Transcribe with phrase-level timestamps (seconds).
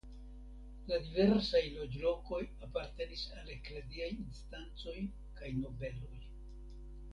[0.91, 4.97] La diversaj loĝlokoj apartenis al ekleziaj instancoj
[5.41, 6.21] kaj nobeloj.